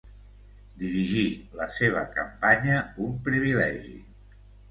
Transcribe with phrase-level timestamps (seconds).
[0.83, 1.25] Dirigir
[1.59, 3.95] la seva campanya, un privilegi.